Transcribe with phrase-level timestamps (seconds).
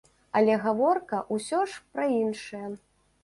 [0.39, 2.65] Але гаворка ўсё ж пра іншае.